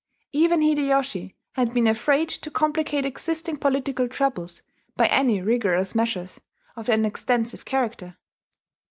Even 0.31 0.63
Hideyoshi 0.63 1.35
had 1.51 1.75
been 1.75 1.85
afraid 1.85 2.27
to 2.29 2.49
complicate 2.49 3.05
existing 3.05 3.57
political 3.57 4.07
troubles 4.07 4.63
by 4.97 5.05
any 5.05 5.43
rigorous 5.43 5.93
measures 5.93 6.41
of 6.75 6.89
an 6.89 7.05
extensive 7.05 7.65
character. 7.65 8.17